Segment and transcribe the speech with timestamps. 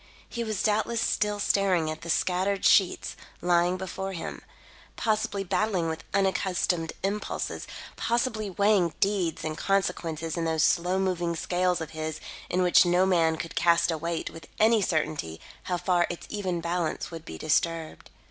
[0.27, 4.41] He was doubtless still staring at the scattered sheets lying before him;
[4.95, 11.81] possibly battling with unaccustomed impulses; possibly weighing deeds and consequences in those slow moving scales
[11.81, 12.19] of his
[12.49, 16.61] in which no man could cast a weight with any certainty how far its even
[16.61, 18.09] balance would be disturbed.